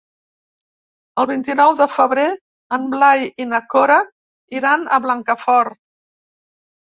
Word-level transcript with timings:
El 1.23 1.27
vint-i-nou 1.31 1.73
de 1.81 1.87
febrer 1.97 2.23
en 2.79 2.87
Blai 2.93 3.21
i 3.45 3.47
na 3.51 3.59
Cora 3.73 3.99
iran 4.61 4.87
a 4.97 4.99
Blancafort. 5.05 5.81